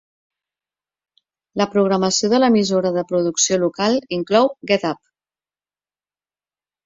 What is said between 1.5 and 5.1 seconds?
La programació de l'emissora de producció local inclou Get Up!